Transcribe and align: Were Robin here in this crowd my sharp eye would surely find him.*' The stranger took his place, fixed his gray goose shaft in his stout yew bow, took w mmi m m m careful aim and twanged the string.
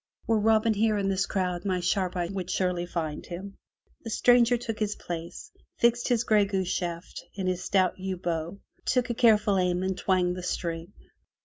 Were 0.25 0.39
Robin 0.39 0.73
here 0.73 0.97
in 0.97 1.09
this 1.09 1.27
crowd 1.27 1.63
my 1.63 1.79
sharp 1.79 2.15
eye 2.17 2.27
would 2.31 2.49
surely 2.49 2.87
find 2.87 3.23
him.*' 3.23 3.59
The 4.03 4.09
stranger 4.09 4.57
took 4.57 4.79
his 4.79 4.95
place, 4.95 5.51
fixed 5.77 6.07
his 6.07 6.23
gray 6.23 6.45
goose 6.45 6.69
shaft 6.69 7.23
in 7.35 7.45
his 7.45 7.63
stout 7.63 7.99
yew 7.99 8.17
bow, 8.17 8.57
took 8.83 9.09
w 9.09 9.13
mmi 9.13 9.13
m 9.13 9.13
m 9.13 9.13
m 9.13 9.15
careful 9.37 9.57
aim 9.59 9.83
and 9.83 9.95
twanged 9.95 10.35
the 10.35 10.41
string. 10.41 10.93